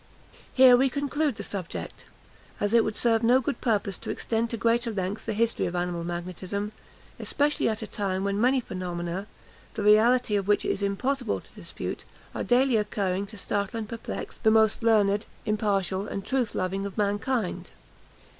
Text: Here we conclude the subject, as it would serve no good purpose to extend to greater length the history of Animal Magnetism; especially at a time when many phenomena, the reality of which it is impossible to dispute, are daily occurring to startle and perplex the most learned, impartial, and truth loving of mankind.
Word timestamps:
Here 0.51 0.75
we 0.77 0.89
conclude 0.89 1.35
the 1.35 1.43
subject, 1.43 2.05
as 2.59 2.73
it 2.73 2.83
would 2.83 2.95
serve 2.95 3.21
no 3.21 3.39
good 3.39 3.61
purpose 3.61 3.99
to 3.99 4.09
extend 4.09 4.49
to 4.49 4.57
greater 4.57 4.89
length 4.89 5.27
the 5.27 5.33
history 5.33 5.67
of 5.67 5.75
Animal 5.75 6.03
Magnetism; 6.03 6.71
especially 7.19 7.69
at 7.69 7.83
a 7.83 7.85
time 7.85 8.23
when 8.23 8.41
many 8.41 8.59
phenomena, 8.59 9.27
the 9.75 9.83
reality 9.83 10.35
of 10.35 10.47
which 10.47 10.65
it 10.65 10.71
is 10.71 10.81
impossible 10.81 11.39
to 11.39 11.53
dispute, 11.53 12.03
are 12.33 12.43
daily 12.43 12.77
occurring 12.77 13.27
to 13.27 13.37
startle 13.37 13.77
and 13.77 13.87
perplex 13.87 14.39
the 14.39 14.49
most 14.49 14.81
learned, 14.81 15.27
impartial, 15.45 16.07
and 16.07 16.25
truth 16.25 16.55
loving 16.55 16.87
of 16.87 16.97
mankind. 16.97 17.69